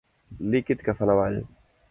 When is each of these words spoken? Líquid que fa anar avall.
Líquid 0.55 0.81
que 0.87 0.97
fa 1.01 1.07
anar 1.09 1.19
avall. 1.19 1.39